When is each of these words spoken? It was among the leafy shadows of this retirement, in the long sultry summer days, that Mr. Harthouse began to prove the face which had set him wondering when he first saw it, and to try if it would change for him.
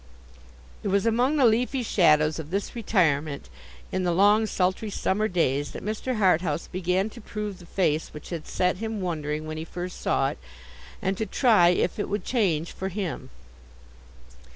It 0.81 0.87
was 0.87 1.05
among 1.05 1.35
the 1.37 1.45
leafy 1.45 1.83
shadows 1.83 2.39
of 2.39 2.49
this 2.49 2.75
retirement, 2.75 3.49
in 3.91 4.03
the 4.03 4.11
long 4.11 4.47
sultry 4.47 4.89
summer 4.89 5.27
days, 5.27 5.73
that 5.73 5.85
Mr. 5.85 6.15
Harthouse 6.15 6.67
began 6.67 7.07
to 7.11 7.21
prove 7.21 7.59
the 7.59 7.67
face 7.67 8.07
which 8.11 8.31
had 8.31 8.47
set 8.47 8.77
him 8.77 8.99
wondering 8.99 9.45
when 9.45 9.57
he 9.57 9.63
first 9.63 10.01
saw 10.01 10.29
it, 10.29 10.39
and 11.03 11.19
to 11.19 11.27
try 11.27 11.69
if 11.69 11.99
it 11.99 12.09
would 12.09 12.25
change 12.25 12.71
for 12.71 12.89
him. 12.89 13.29